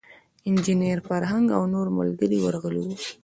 انجینیر 0.49 0.99
فرهنګ 1.07 1.47
او 1.57 1.63
نور 1.73 1.87
ملګري 1.97 2.37
ورغلي 2.41 2.81
وو. 2.87 2.95